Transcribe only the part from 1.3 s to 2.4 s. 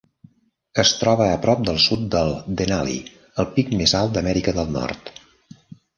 a prop del sud del